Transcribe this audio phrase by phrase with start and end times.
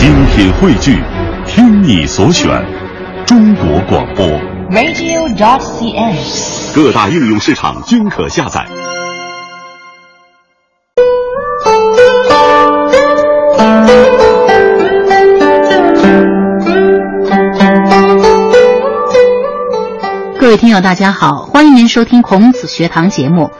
[0.00, 0.98] 精品汇聚，
[1.46, 2.48] 听你所选，
[3.26, 4.26] 中国广播。
[4.70, 6.74] radio.cn。
[6.74, 8.66] 各大应用市场均可下载。
[20.40, 23.50] 各位听友，大家好，欢迎您收听孔子学堂节目。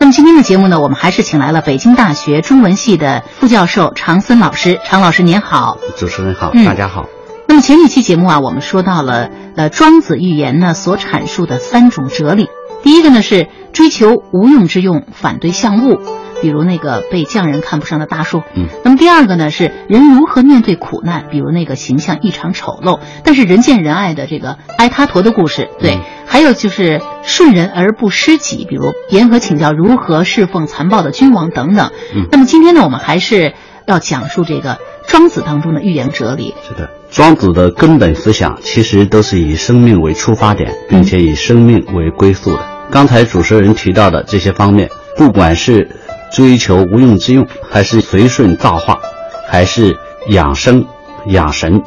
[0.00, 4.78] 那么今天的节目呢，我们还是请来了北京大学中文系的副教授常森老师。
[4.84, 7.06] 常老师您好，主持人好，嗯大家好。
[7.46, 12.48] 那么前几期节目啊，我们说到了呃庄子寓言呢所阐述的三种哲理。
[12.82, 16.00] 第一个呢是追求无用之用，反对相物，
[16.44, 18.42] 比如那个被匠人看不上的大树。
[18.54, 18.66] 嗯。
[18.84, 25.70] 那么第二个呢是人如何面对苦难，比如那个形象异常丑陋，但是人见人爱的这个埃他陀的故事。
[25.78, 25.94] 对。
[25.94, 31.92] 嗯还有就是顺人而不失己，比如严格请教如何侍奉残暴的君王等等。
[32.12, 33.52] 嗯那么今天呢，我们还是
[33.86, 36.54] 要讲述这个庄子当中的寓言哲理。
[36.66, 42.66] 是的，庄子的根本思想其实都是以生命为出发点，并且以生命为归宿的。
[42.90, 45.88] 刚才主持人提到的这些方面，不管是
[46.34, 48.98] 追求无用之用，还是随顺造化，
[49.48, 49.96] 还是
[50.28, 50.84] 养生
[51.28, 51.80] 养神，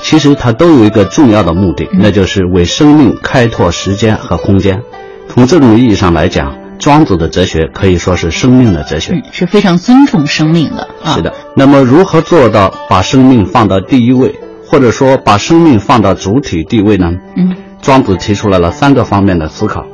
[0.00, 4.80] 其实它都有一个重要的目的，那就是为生命开拓时间和空间。
[5.28, 9.14] 从这种意义上来讲，庄子的哲学可以说是生命的哲学。
[9.14, 11.14] 嗯，是非常尊重生命的啊。
[11.16, 17.10] 是的，那么如何做到把生命放到第一位，或者说把生命放到主体地位呢？
[17.36, 19.86] 嗯庄子提出来了三个方面的思考，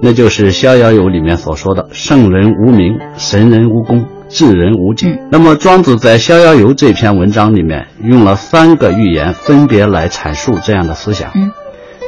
[0.00, 11.30] 那就是《逍遥游》里面所说的“圣人无名，神人无功，智人无己”嗯那么庄子在《逍遥游》这篇文章里面用了三个寓言，分别来阐述这样的思想。
[11.34, 11.50] 嗯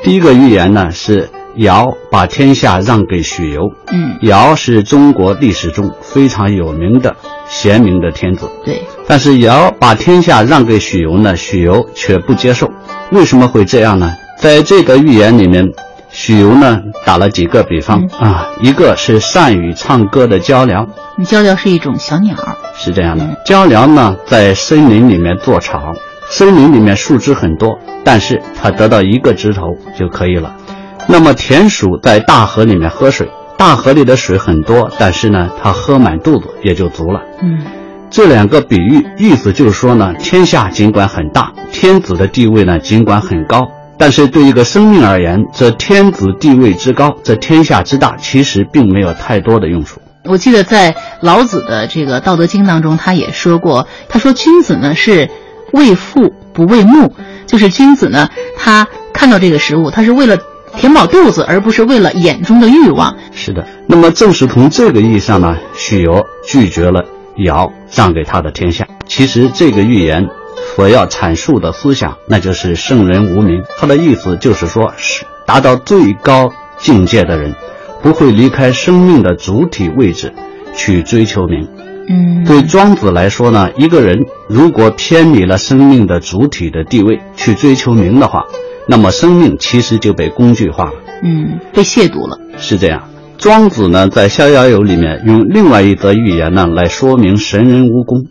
[0.03, 3.71] 第一个寓言呢是尧把天下让给许由。
[3.93, 7.17] 嗯，尧是中国历史中非常有名的
[7.49, 8.49] 贤明的天子。
[8.65, 12.71] 对，但是尧把天下让给许由呢，许由却不接受。
[13.13, 14.15] 为什么会这样呢？
[14.39, 15.67] 在这个寓言里面，
[16.13, 20.87] 许由呢打了几个比方、啊，一个是善于唱歌的鹪鹩，
[21.25, 22.37] 鹪鹩是一种小鸟。
[22.75, 25.93] 是这样的嗯，鹪鹩呢在森林里面做巢，
[26.29, 29.63] 森林里面树枝很多，但是它得到一个枝头
[29.99, 30.55] 就可以了。
[31.07, 37.21] 那么田鼠在大河里面喝水，大河里的水很多，但是呢，它喝满肚子也就足了。
[37.43, 37.59] 嗯
[38.11, 50.01] 这两个比喻意思就是说呢，天下尽管很大，天子的地位呢尽管很高，但是对一个生命而言，这天子地位之高，这天下之大，其实并没有太多的用处。
[50.25, 55.29] 我记得在老子的这个《道德经》当中，他也说过，他说君子呢是
[55.75, 57.13] 为父不为目，
[57.47, 60.39] 就是君子呢，他看到这个食物，他是为了
[60.79, 63.15] 填饱肚子，而不是为了眼中的欲望。
[63.33, 67.05] 是的，那么正是从这个意义上呢，许由拒绝了
[67.45, 68.87] 尧让给他的天下。
[69.07, 70.29] 其实这个寓言
[70.75, 73.63] 所要阐述的思想，那就是圣人无名。
[73.79, 77.55] 他的意思就是说，是达到最高境界的人，
[78.03, 80.33] 不会离开生命的主体位置
[80.75, 81.69] 去追求名。
[82.09, 88.45] 嗯，对庄子来说呢，一个人如果偏离了生命的主体的地位去追求名的话，
[88.89, 90.95] 那么生命其实就被工具化了。
[91.23, 92.39] 嗯，被亵渎了。
[92.59, 93.09] 是这样。
[93.41, 98.27] 庄子呢，在《逍遥游》里面用另外一则寓言呢来说明神人无功。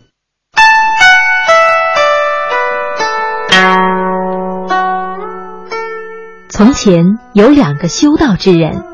[6.48, 8.84] 从前有两个修道之人，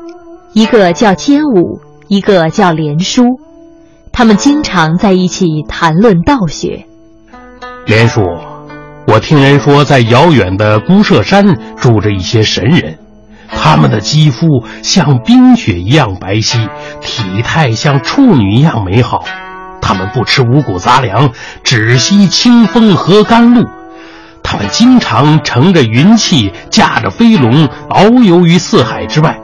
[0.53, 3.21] 一个叫坚武，一个叫连叔。
[4.11, 6.87] 他们经常在一起谈论道学。
[7.85, 8.21] 连叔，
[9.05, 11.45] 我听人说，在遥远的孤舍山
[11.77, 12.97] 住着一些神人，
[13.49, 16.67] 他们的肌肤像冰雪一样白皙，
[17.01, 19.23] 体态像处女一样美好。
[19.81, 21.31] 他们不吃五谷杂粮，
[21.63, 23.65] 只吸清风和甘露。
[24.43, 29.37] 他们经常乘着云气，驾着飞龙，遨游于四海之外。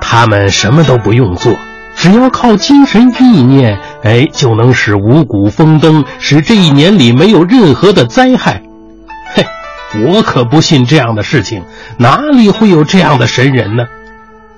[0.00, 1.54] 他们什么都不用做，
[1.96, 8.62] 只要靠精神意念，哎，就能使五谷丰登，使这一年里没有任何的灾害。
[9.94, 11.64] 我可不信这样的事情，
[11.98, 13.86] 哪里会有这样的神人呢？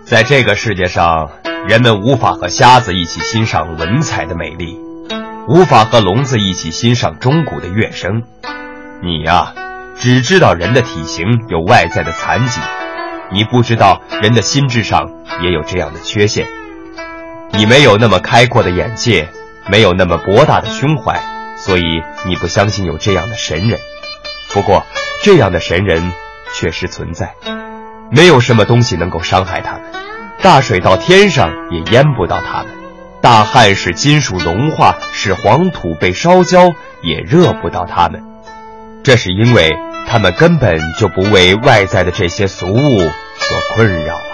[0.04, 1.30] 在这个世界上，
[1.68, 4.78] 人们无法和瞎子一起欣赏文采的美丽，
[5.46, 8.22] 无法和聋子一起欣赏钟鼓的乐声。
[9.02, 9.52] 你呀、
[9.98, 12.60] 只知道人的体型有外在的残疾，
[13.30, 15.10] 你不知道人的心智上
[15.42, 16.46] 也有这样的缺陷。
[17.52, 19.28] 你没有那么开阔的眼界，
[19.70, 21.20] 没有那么博大的胸怀，
[21.58, 21.82] 所以
[22.26, 23.78] 你不相信有这样的神人。
[24.54, 24.84] 不过，
[25.22, 26.12] 这样的神人
[26.54, 27.34] 确实存在，
[28.10, 29.82] 没有什么东西能够伤害他们。
[30.42, 32.72] 大水到天上也淹不到他们，
[33.20, 36.70] 大旱使金属融化，使黄土被烧焦，
[37.02, 38.22] 也热不到他们。
[39.04, 39.70] 这是因为
[40.08, 44.27] 他们根本就不为外在的这些俗物所困扰。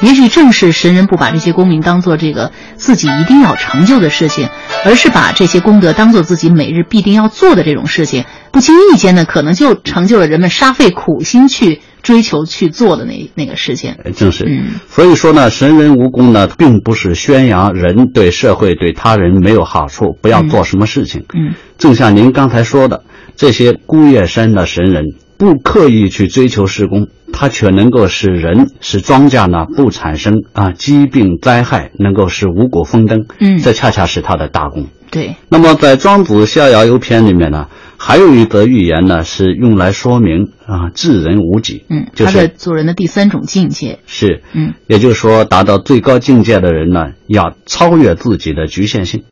[0.00, 4.48] 也许正是神人不把这些功名当做这个自己一定要成就的事情，
[4.84, 13.94] 而是把这些功德当做自己每日必定要做的这种事情，不经意间呢，可能就成就了人们煞费苦心去追求去做的那那个事情。
[14.16, 21.24] 正是，嗯，所以说呢，神人无功呢，并不是宣扬人对社会对他人没有好处，不要做什么事情。
[21.34, 23.04] 嗯，正像您刚才说的，
[23.36, 25.04] 这些孤月山的神人。
[25.40, 33.24] 不刻意去追求施工，它却能够使人使庄稼呢不产生啊疾病灾害，能够使五谷丰登。
[33.40, 34.88] 嗯，这恰恰是他的大功。
[35.10, 35.36] 对。
[35.48, 41.86] 那么在《庄子逍遥游篇》里面呢，还有一则寓言呢，是用来说明啊治人无己。
[41.88, 44.00] 嗯，就是他的做人的第三种境界。
[44.04, 49.24] 是，嗯，也就是说，达到最高境界的人呢，要超越自己的局限性。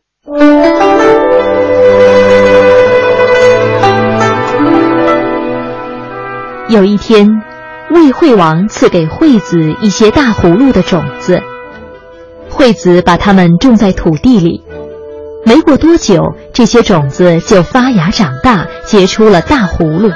[6.69, 7.43] 有一天，
[7.91, 11.43] 魏惠王赐给惠子一些大葫芦的种子，
[12.51, 14.63] 惠子把它们种在土地里。
[15.47, 20.13] 没过多久，这些种子就发芽长大，结出了大葫芦。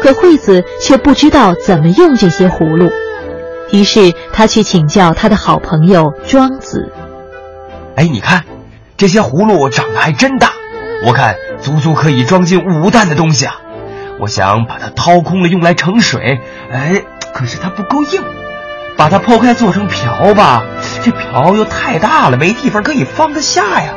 [0.00, 2.92] 可惠子却不知道怎么用这些葫芦，
[3.72, 6.92] 于是他去请教他的好朋友庄子。
[7.96, 8.44] 哎，你看，
[8.96, 10.52] 这些葫芦长得还真大，
[11.04, 13.56] 我看足足可以装进五担的东西啊！
[14.22, 16.40] 我想把它掏空了用来盛水，
[16.70, 17.02] 哎，
[17.34, 18.22] 可是它不够硬。
[18.96, 20.62] 把它剖开做成瓢吧，
[21.02, 23.94] 这瓢又太大了，没地方可以放得下呀。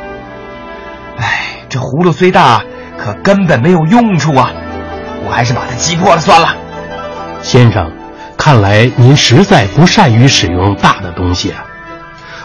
[1.19, 2.63] 哎，这葫芦虽大，
[2.97, 4.51] 可根本没有用处啊！
[5.27, 6.55] 我还是把它击破了算了。
[7.43, 7.91] 先生，
[8.35, 11.63] 看来您实在不善于使用大的东西啊。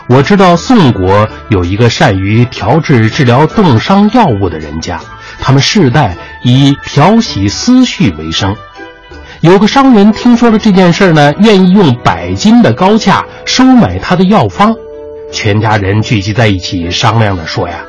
[0.07, 5.01] 我知道宋国有一个善于调制治疗冻伤药物的人家。
[5.41, 8.55] 他们世代以漂洗思绪为生。
[9.41, 14.75] 有个商人听说了这件事呢，愿意用百金的高价收买他的药方。
[15.33, 17.81] 全家人聚集在一起商量着说：“呀，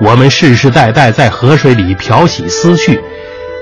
[0.00, 3.00] 我们世世代代在河水里漂洗思绪，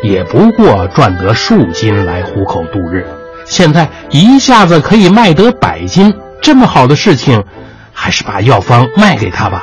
[0.03, 3.07] 也不过赚得数金来糊口度日。
[3.45, 7.45] 现在一下子可以卖得百金，这么好的事情，
[7.93, 9.63] 还是把药方卖给他吧。”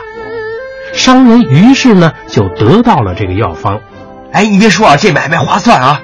[0.94, 3.80] 商人于是呢就得到了这个药方，
[4.32, 6.02] 哎，你别说啊，这买卖划算啊！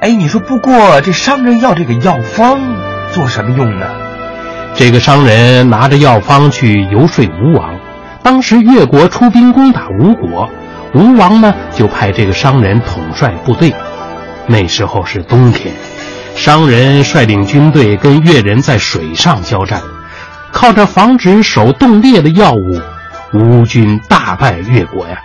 [0.00, 2.60] 哎，你说不过这商人要这个药方
[3.12, 3.86] 做什么用呢？
[4.74, 7.78] 这个商人拿着药方去游说吴王，
[8.22, 10.50] 当时越国出兵攻打吴国，
[10.94, 13.72] 吴王呢就派这个商人统帅部队。
[14.46, 15.72] 那时候是冬天，
[16.34, 19.80] 商人率领军队跟越人在水上交战，
[20.52, 22.80] 靠着防止手冻裂的药物。
[23.34, 25.18] 吴军大败越国呀，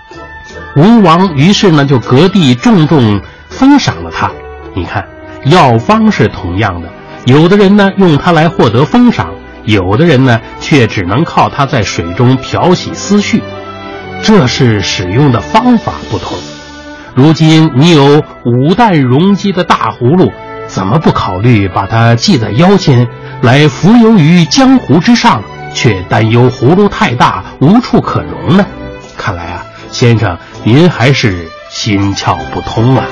[0.75, 4.31] 吴王于是呢就割地重重封赏了他。
[4.73, 5.07] 你看，
[5.45, 6.89] 药方是同样的，
[7.25, 9.29] 有的人呢用它来获得封赏，
[9.63, 13.43] 有的人呢却只能靠它在水中漂洗思绪，
[14.23, 16.35] 这是使用的方法不同。
[17.13, 20.31] 如今你有五担容积的大葫芦，
[20.67, 23.07] 怎么不考虑把它系在腰间，
[23.41, 25.43] 来浮游于江湖之上？
[25.73, 28.65] 却担忧葫芦太大无处可容呢。
[29.17, 33.05] 看来啊，先生您还是心窍不通啊。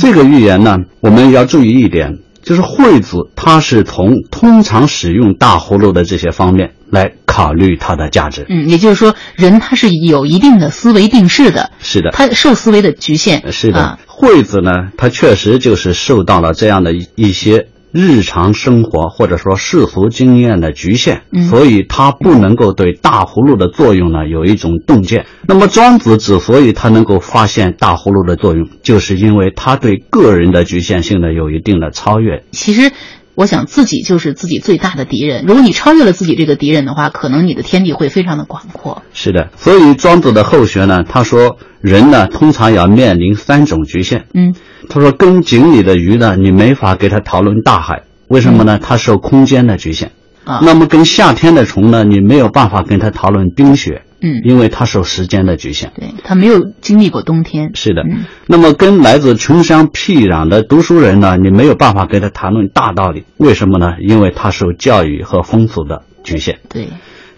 [0.00, 8.46] 这个预言呢，我们要注意一点，就是惠子他是从通常使用大葫芦的这些方面来考虑它的价值。
[8.48, 11.70] 嗯，也就是说，人他是有一定的思维定势的。
[11.80, 13.52] 是的，他受思维的局限。
[13.52, 25.26] 是的，啊、惠子呢，他确实就是受到了这样的一些日常生活或者说世俗经验的局限，嗯、所以他不能够对大葫芦的作用呢有一种洞见。
[25.46, 32.44] 那么庄子之所以他能够发现大葫芦的作用，就是因为他对个人的局限性呢有一定的超越。
[32.52, 32.92] 其实。
[33.40, 35.46] 我想自己就是自己最大的敌人。
[35.46, 39.02] 如果你超越了自己这个敌人的话，可能你的天地会非常的广阔。
[39.14, 44.26] 是的，所以庄子的后学呢，他说人呢通常要面临三种局限。
[44.34, 44.54] 嗯，
[44.90, 48.78] 他说跟井里的鱼呢，你没法给它讨论大海，为什么呢？
[48.78, 50.12] 它受空间的局限。
[50.44, 54.02] 啊，那么跟夏天的虫呢，你没有办法跟它讨论冰雪。
[54.22, 57.70] 嗯，因为它受时间的局限，对他没有经历过冬天。
[57.74, 63.96] 是的，嗯、那么跟来自穷乡僻壤的读书人呢，你没有办法跟他谈论大道理，为什么呢？
[64.00, 66.58] 因为他受教育和风俗的局限。
[66.68, 66.88] 对，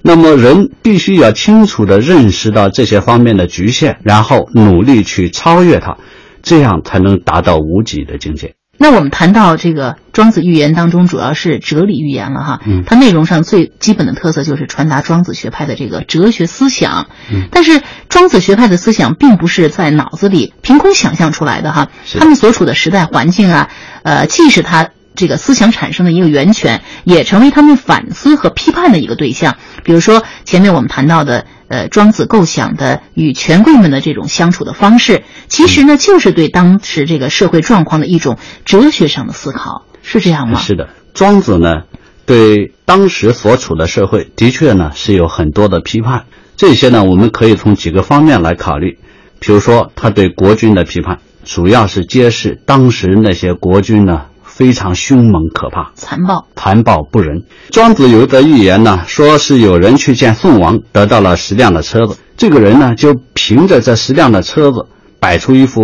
[0.03, 5.99] 那么人必须要清楚地认识到这些方面的局限，然后努力去超越它，
[6.43, 8.55] 这样才能达到无己的境界。
[8.83, 12.61] 那我们谈到这个庄子寓言当中，主要是哲理寓言了哈。
[12.67, 17.07] 嗯它内容上最基本的特色就是传达庄子学派的这个哲学思想。
[17.33, 23.71] 嗯但是庄子学派的思想并不是在脑子里凭空想象出来的哈，是他们所处的时代环境啊，
[24.03, 29.59] 呃，既是他这个思想产生的一个源泉，也成为他们反思和批判的一个对象。
[29.85, 38.37] 比如说前面我们谈到的，呃，庄子构想的与权贵们的这种相处的方式，其实呢，就是对当时这个社会状况的一种
[38.67, 40.61] 哲学上的思考，是这样吗？
[40.61, 41.85] 是的，庄子呢，
[42.27, 46.27] 对当时所处的社会的确呢是有很多的批判。
[46.59, 48.99] 这些呢，我们可以从几个方面来考虑。
[49.41, 55.93] 比如说，他对国君的批判，主要是揭示当时那些国君呢非常凶猛可怕。
[55.95, 56.47] 残暴。
[56.55, 57.45] 残暴不仁。
[57.71, 62.19] 庄子有一则寓言呢，说是有人去见宋王，得到了十辆的车子。
[62.37, 64.87] 这个人呢，就凭着这十辆的车子，
[65.19, 65.81] 摆出一副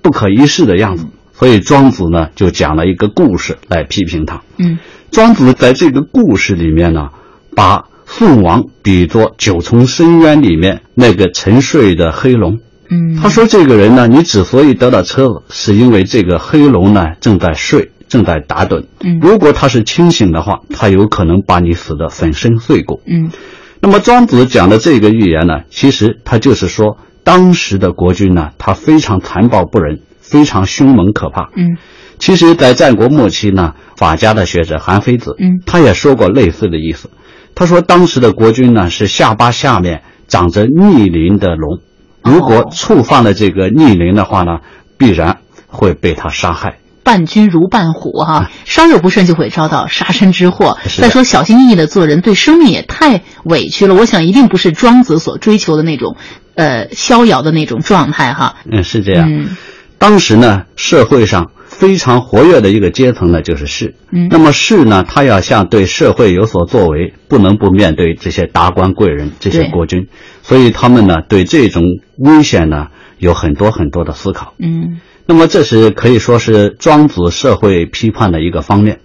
[0.00, 1.06] 不可一世的样子。
[1.32, 4.42] 所以庄子呢，就讲了一个故事来批评他。
[4.58, 4.78] 嗯
[5.10, 7.08] 庄子在这个故事里面呢，
[7.56, 12.58] 把宋王比作九重深渊里面那个沉睡的黑龙。
[12.90, 18.84] 嗯，他说：“这个人呢，你之所以得到车子，是因为这个黑龙呢正在睡，正在打盹。
[19.00, 23.00] 嗯如果他是清醒的话，他有可能把你死得粉身碎骨。
[23.04, 23.32] 嗯
[23.80, 31.50] 那么庄子讲的这个寓言呢，其实他就是说，当时的国君呢，他非常残暴不仁，非常凶猛可怕。
[31.56, 31.76] 嗯
[32.20, 37.10] 其实，在战国末期呢，法家的学者韩非子，嗯他也说过类似的意思。
[37.56, 41.80] 他说，当时的国君呢，是下巴下面长着逆鳞的龙，
[42.22, 44.60] 如果哦触犯了这个逆鳞的话呢，
[44.96, 46.78] 必然会被他杀害。
[47.04, 50.78] 伴君如伴虎哈，稍有不慎就会遭到杀身之祸。
[50.96, 53.94] 再说小心翼翼的做人，对生命也太委屈了。
[53.94, 56.16] 我想一定不是庄子所追求的那种，
[56.54, 58.56] 呃，逍遥的那种状态哈。
[58.68, 59.30] 嗯，是这样。
[59.30, 59.56] 嗯
[59.96, 63.94] 当时呢，社会上非常活跃的一个阶层呢，就是士。
[64.10, 70.08] 嗯那么士呢，他要想对社会有所作为，不能不面对这些达官贵人、这些国君，
[70.42, 71.82] 所以他们呢，对这种
[72.18, 74.52] 危险呢，有很多很多的思考。
[74.58, 79.00] 嗯那么这是可以说是庄子社会批判的一个方面。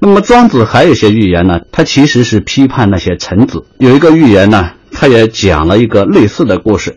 [0.00, 3.64] 那么庄子还有一些寓言呢，他其实是批判那些臣子。
[3.78, 6.96] 有一个寓言呢，他也讲了一个类似的故事。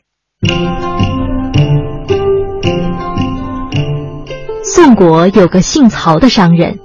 [4.63, 6.80] 宋国有个姓曹的商人，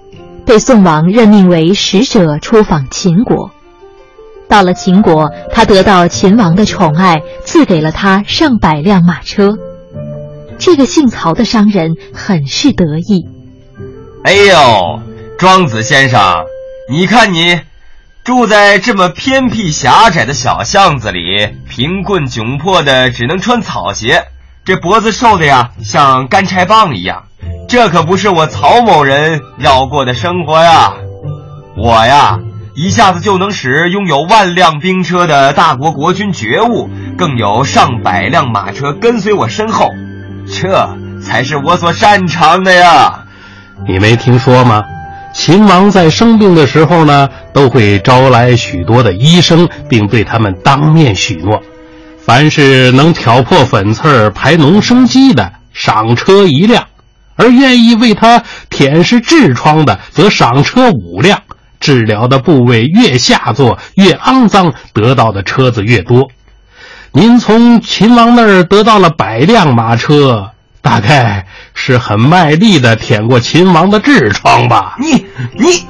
[0.44, 3.50] 被宋王任命为使者出访秦国。
[4.48, 9.56] 到了秦国，他得到秦王的宠爱，赐给了他上百辆马车。
[10.58, 13.26] 这个姓曹的商人很是得意。
[14.24, 15.00] 哎呦，
[15.38, 16.44] 庄子先生，
[16.90, 17.60] 你看你
[18.24, 24.24] 住在这么偏僻狭窄的小巷子里，贫困窘迫的，只能穿草鞋，
[24.64, 27.24] 这脖子瘦的呀，像干柴棒一样。
[27.68, 30.94] 这可不是我曹某人要过的生活呀！
[31.76, 32.40] 我呀，
[32.74, 39.90] 一下子就能使拥有万辆兵车的大国国君觉悟，更有上百辆马车跟随我身后，
[40.50, 43.24] 这才是我所擅长的呀！
[43.86, 44.82] 你没听说吗？
[45.34, 51.62] 秦王在生病的时候呢，都会招来许多的医生，并对他们当面许诺，
[52.18, 56.84] 凡是能挑破粉刺儿、排脓生肌的，赏车一辆；
[57.36, 61.42] 而愿意为他舔舐痔疮的，则赏车五辆。
[61.78, 66.28] 治疗的部位越下作、越肮脏，得到的车子越多。
[67.12, 70.50] 您从秦王那儿得到了百辆马车，
[70.82, 74.96] 大概是很卖力的舔过秦王的痔疮吧？
[75.00, 75.86] 你你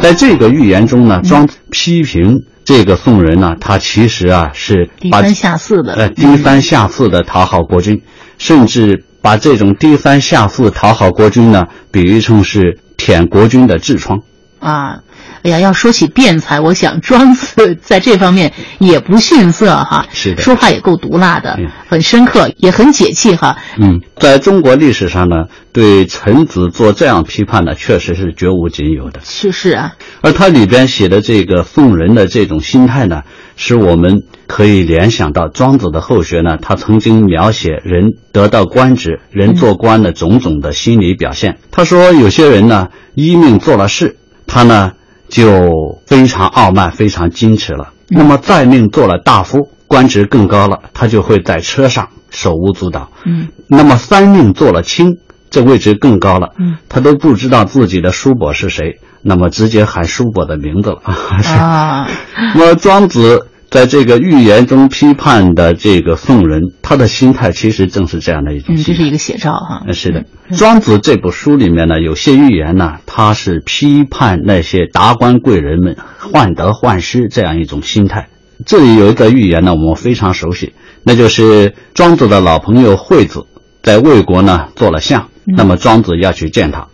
[0.00, 8.02] 在这个寓言中呢，庄批评这个宋人呢，他其实啊是把低三下四的呃低三下四的讨好国君，
[8.38, 14.20] 甚至把这种低三下四讨好国君呢，比喻成是舔国君的痔疮。
[14.60, 15.00] 啊，
[15.44, 20.06] 哎呀，要说起辩才，我想庄子 在这方面也不逊色哈。
[20.10, 23.58] 是的说话也够毒辣的嗯，很深刻，也很解气哈。
[23.78, 29.20] 嗯，在中国历史上呢，对臣子做这样批判呢，确实是绝无仅有的。
[29.22, 33.20] 是是啊，而他里边写的这个宋人的这种心态呢，
[33.54, 41.58] 使我们可以联想到庄子的后学呢，他曾经描写人得到官职、人做官的种种的心理表现。
[41.70, 44.92] 他说，有些人呢，依命做了事，他呢
[45.28, 47.90] 就非常傲慢、非常矜持了。
[48.08, 53.10] 那么再命做了大夫，官职更高了，他就会在车上手舞足蹈。
[53.24, 55.18] 嗯，那么三命做了卿，
[55.50, 62.08] 这位置更高了，嗯，他都不知道自己的叔伯是谁，那么直接喊叔伯的名字了啊。
[62.54, 68.72] 那么庄子在这个预言中批判的这个宋人，他的心态其实正是这样的一种。
[68.72, 69.82] 嗯，这是一个写照哈。
[69.92, 70.26] 是的，
[70.56, 78.28] 庄子这部书里面呢，有些预言呢，他是批判那些达官贵人们患得患失这样一种心态。
[78.64, 83.44] 这里有一个预言呢，我们非常熟悉，那就是庄子的老朋友惠子
[83.82, 86.86] 在魏国呢做了相，那么庄子要去见他。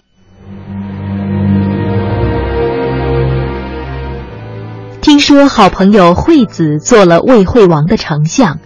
[5.20, 8.58] 说好朋友惠子做了魏惠王的丞相，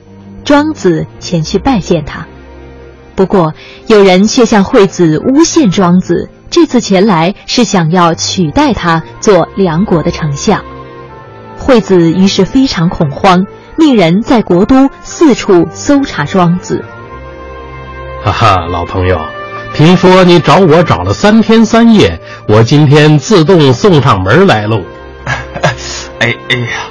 [0.44, 2.26] 庄子前去拜见他。
[3.14, 3.54] 不过
[3.86, 10.62] 有人却向惠子诬陷庄子这次前来是想要取代他做梁国的丞相。
[11.56, 13.46] 惠子于是非常恐慌，
[13.78, 16.84] 命人在国都四处搜查庄子。
[18.22, 19.18] 哈哈，老朋友，
[19.72, 24.80] 听说你找我找了三天三夜，我今天自动送上门来喽。
[26.20, 26.88] 哎哎呀，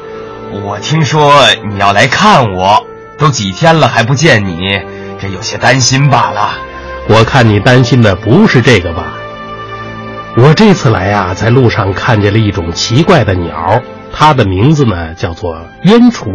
[0.63, 1.33] 我听说
[1.69, 2.85] 你要来看我，
[3.17, 4.81] 都几天了还不见你，
[5.19, 6.57] 这有些担心罢了。
[7.07, 9.13] 我看你担心的不是这个吧？
[10.35, 16.29] 我这次来呀，在路上看见了一种奇怪的鸟，它的名字呢叫做鸢雏，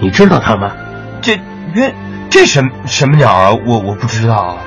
[0.00, 0.72] 你知道它吗？
[1.20, 1.38] 这
[1.74, 1.94] 鸢
[2.30, 3.50] 这什什么鸟啊？
[3.66, 4.58] 我我不知道。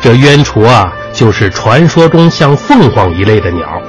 [0.00, 3.80] 这鸢雏啊，就是传说中像凤凰一类的鸟。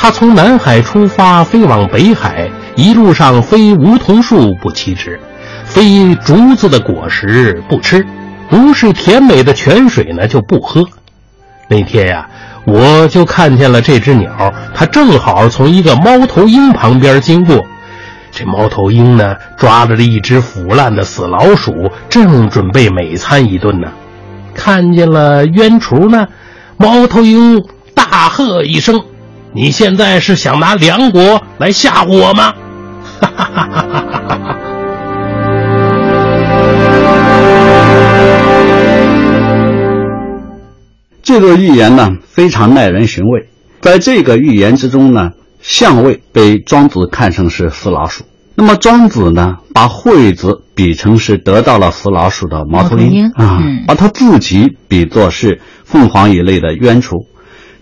[0.00, 5.18] 它从南海出发，飞往北海，一路上非梧桐树不栖止，
[5.64, 8.06] 非竹子的果实不吃，
[8.48, 10.84] 不是甜美的泉水呢就不喝。
[11.66, 12.28] 那天呀，
[12.64, 17.66] 我就看见了这只鸟，它正好从一个猫头鹰旁边经过。
[18.30, 23.88] 这猫头鹰呢，抓着了一只腐烂的死老鼠，正准备美餐一顿呢。
[24.54, 26.28] 看见了鸢雏呢，
[26.76, 27.64] 猫头鹰
[27.96, 29.02] 大喝一声。
[29.54, 32.54] 你现在是想拿梁国来吓唬我吗？
[33.20, 34.56] 哈哈哈哈哈哈！
[41.22, 43.48] 这个寓言呢，非常耐人寻味。
[43.80, 57.26] 在这个寓言之中呢，相位被庄子看成是死老鼠，那么庄子呢，把惠子比成是得到了死老鼠的猫头鹰啊，把他自己比作是凤凰一类的冤雏。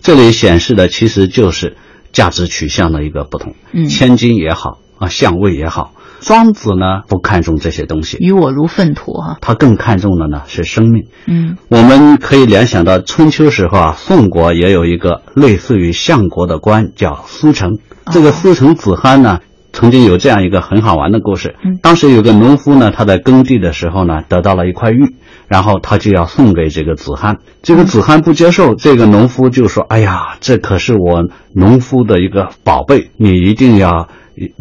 [0.07, 1.75] 这里显示的其实就是
[2.13, 3.55] 价值取向的一个不同。
[3.73, 5.91] 嗯，千金也好啊，相位也好，
[6.21, 9.37] 庄子呢不看重这些东西，与我如粪土哈。
[9.41, 11.07] 他更看重的呢是生命。
[11.25, 17.77] 嗯，我们可以联想到春秋时候啊，宋国也有一个类似于相国的官叫苏成。
[18.09, 19.39] 这个苏成子罕呢。
[19.73, 25.13] 曾经有这样一个很好玩的故事，当时有个农夫呢，他在耕地的时候呢，得到了一块玉，
[25.47, 34.09] 然后他就要送给这个子罕，这个子罕不接受，这个农夫就说：“哎呀，这可是我农夫的一个宝贝，你一定要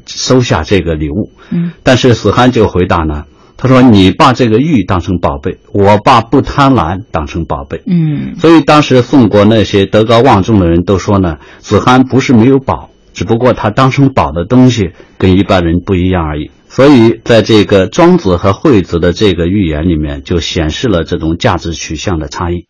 [0.07, 3.25] 收下这个礼物。”嗯，但是子罕就回答呢，
[3.57, 12.90] 他说：“你把这个玉当成宝贝，我把不贪婪当成宝贝。”嗯，所以当时宋国那些德高望重的人都说呢，子罕不是没有宝。
[13.16, 22.66] 只不过他当成宝的东西跟一般人不一样而已，所以在这个庄子和惠子的这个寓言里面，就显示了这种价值取向的差异。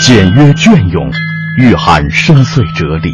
[0.00, 1.12] 简约隽永，
[1.58, 3.10] 蕴含深邃哲理；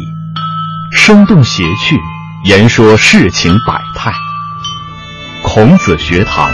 [0.93, 1.97] 生动谐趣，
[2.45, 4.13] 言说世情百态。
[5.43, 6.49] 孔子学堂，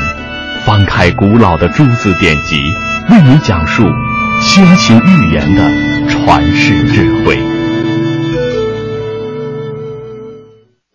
[0.65, 2.55] 翻开古老的诸子典籍，
[3.11, 3.83] 为你讲述
[4.41, 5.88] 先秦寓言的。
[6.09, 7.39] 传世智慧。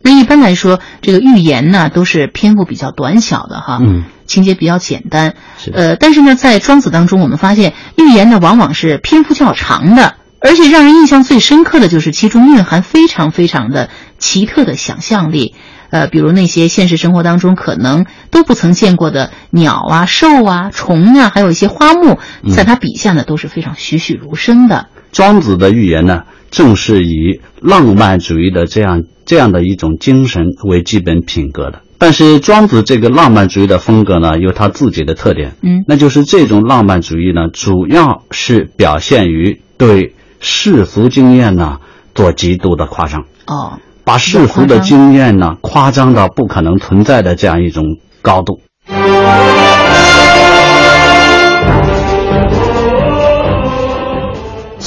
[0.02, 5.34] 那一般来说，这个寓言呢，都是篇幅比较短小的哈，嗯，情节比较简单。
[5.72, 15.54] 呃，但是呢，在庄子当中，我们发现寓言呢，往往是篇幅较长的，而且让人印象最深刻的就是其中蕴含非常非常的奇特的想象力。
[15.88, 22.18] 呃，比如那些现实生活当中可能都不曾见过的鸟啊、兽啊、虫啊，还有一些花木，
[22.52, 24.88] 在他笔下呢，都是非常栩栩如生的。
[25.14, 31.82] 庄子的寓言呢，正是以浪漫主义的这样这样的一种精神为基本品格的。
[31.98, 41.78] 但是庄子这个浪漫主义的风格呢，有他自己的特点，嗯，那就是这种浪漫主义呢，主要是表现于对世俗经验呢
[42.12, 43.22] 做极度的夸张。
[43.46, 47.84] 哦，把世俗的经验呢夸张到不可能存在的这样一种
[48.20, 48.60] 高度。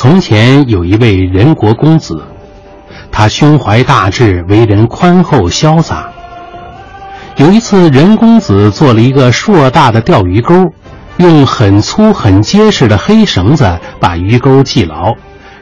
[0.09, 2.23] 从前有一位人国公子，
[3.11, 6.11] 他胸怀大志，为人宽厚潇洒。
[7.35, 10.71] 有一次，任公子做了一个硕大的钓鱼钩，
[11.17, 15.13] 用很粗很结实的黑绳子把鱼钩系牢，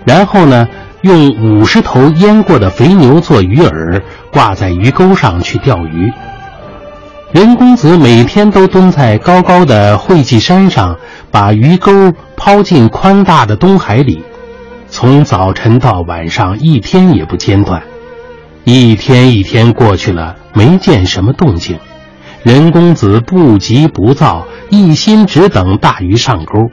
[0.06, 0.68] 然后呢，
[1.02, 6.14] 用五十头阉过的肥牛做鱼饵，挂在鱼钩上去钓鱼。
[7.32, 10.96] 任公子每天都蹲在高高的会稽山上，
[11.32, 14.24] 把鱼钩抛进宽大的东海里，
[14.88, 17.84] 从早晨到晚上，一天也不间断。
[18.64, 21.80] 一天一天过去了，没见什么动静。
[22.44, 26.70] 任公子不急不躁，一心只等大鱼上钩。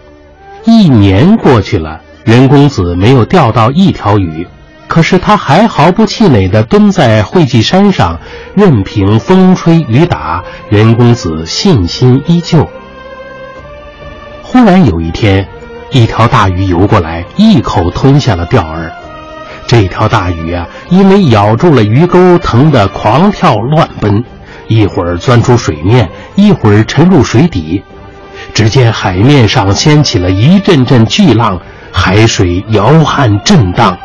[0.64, 4.46] 一年过去了，任公子没有钓到一条鱼。
[4.86, 8.20] 可是他还毫不气馁地蹲在会稽山上，
[8.54, 12.68] 任凭风吹雨打，任公子信心依旧。
[14.42, 15.48] 忽然有一天，
[15.92, 18.90] 一条大鱼游过来，一口吞下了钓饵。
[19.66, 24.24] 这条大鱼啊，因为咬住了鱼钩，疼得狂跳乱奔，
[24.68, 27.82] 一会儿钻出水面，一会儿沉入水底。
[28.54, 31.60] 只见海面上掀起了一阵阵巨浪，
[31.92, 33.96] 海水摇撼震荡。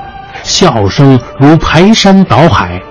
[0.43, 2.81] 笑声如排山倒海，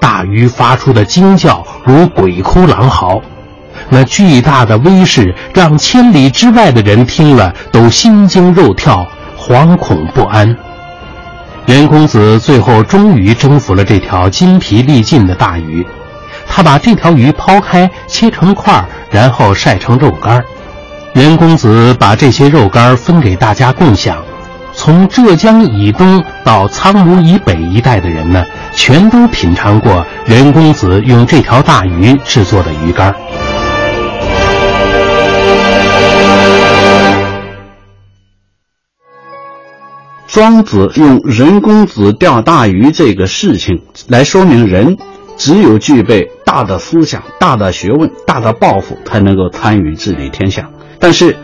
[0.00, 3.20] 大鱼发出的惊叫如鬼哭狼嚎，
[3.90, 9.06] 那巨大的威势让千里之外的人听了都心惊肉跳、
[9.38, 10.56] 惶恐不安。
[11.66, 15.86] 袁公子最后终于征服了这条筋疲力尽的大鱼，
[16.46, 20.44] 他把这条鱼抛开，切成块，然后晒成肉干。
[21.14, 24.22] 袁公子把这些肉干分给大家共享。
[24.76, 28.44] 从浙江以东到苍梧以北一带的人呢，
[28.74, 33.14] 全都品尝过任公子用这条大鱼制作的鱼干。
[40.34, 44.96] 庄子用人公子钓大鱼这个事情来说明，人
[45.36, 50.68] 只有具备大的思想、大的学问、大的抱负，才能够参与治理天下。
[50.98, 51.36] 但是。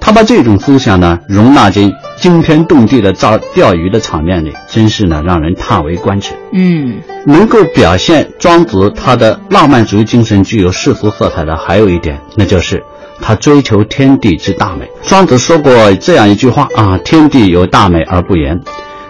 [0.00, 6.34] 他把这种思想呢容纳进惊天动地的造钓鱼的场面里，真是呢让人叹为观止。
[6.52, 12.84] 嗯，能够表现庄子他的浪漫主义精神具有世俗色彩的，还有一点，那就是
[13.20, 14.88] 他追求天地之大美。
[15.02, 18.60] 庄子说过这样一句话啊：“天地有大美而不言。”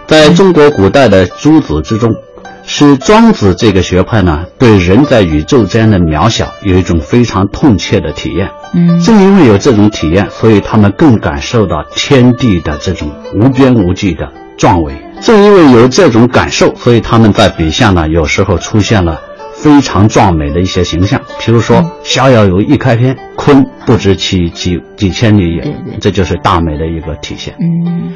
[0.07, 2.15] 在中国古代的诸子之中。
[2.71, 8.47] 是庄子这个学派呢，对人在宇宙间的渺小有一种非常痛切的体验。
[8.75, 14.93] 嗯，正因为有这种体验，所以他们更感受到天地的这种无边无际的壮伟。
[15.19, 19.19] 正因为有这种感受，所以他们在笔下呢，有时候出现了
[19.61, 21.21] 非常壮美的一些形象。
[21.39, 27.55] 比如说《逍遥游》一开篇，鲲不知其几几千里也，这就是大美的一个体现。
[27.59, 28.13] 嗯，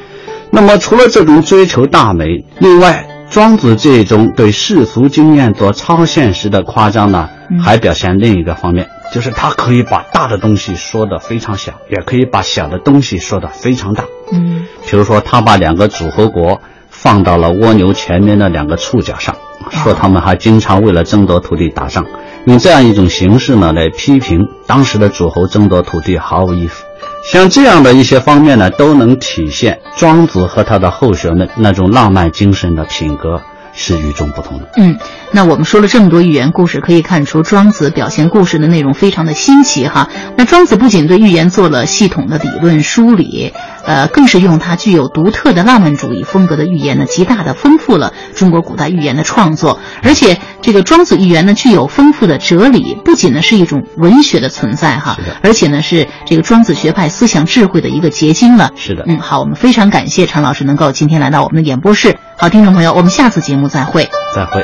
[0.51, 3.07] 那么除了这种追求大美，另外。
[3.29, 7.31] 庄子这种对世俗经验做超现实的夸张呢，
[7.63, 14.05] 还表现另一个方面，就是他可以把大的东西说得非常小，也可以把小的东西说得非常大。
[14.31, 16.61] 嗯，比如说他把两个诸侯国
[16.93, 19.35] 放到了蜗牛前面的两个触角上，
[19.69, 22.05] 说他们还经常为了争夺土地打仗，
[22.45, 26.85] 用这样一种形式呢来批评当时的诸侯争夺土地毫无意思。
[27.29, 33.41] 像这样的一些方面呢，都能体现庄子和他的后学们那种浪漫精神的品格
[33.73, 34.69] 是与众不同的。
[34.77, 34.97] 嗯，
[35.33, 40.07] 那我们说了这么多寓言故事，可以看出庄子表现故事的内容非常的新奇哈。
[40.37, 43.51] 那庄子不仅对寓言做了系统的理论梳理。
[43.85, 49.77] 呃，更是用它具有独特的浪漫主义风格的寓言呢，极大的丰富了中国古代寓言的创作。
[50.01, 58.69] 而且，这个庄子寓言呢，具有丰富的哲理，不仅呢是一种文学的存在哈，而且呢是这个庄子学派思想智慧的一个结晶了。
[58.77, 62.15] 是的，嗯，好，我们非常感谢常老师能够今天来到我们的演播室。
[62.37, 64.07] 好，听众朋友，我们下次节目再会。
[64.33, 64.63] 再会。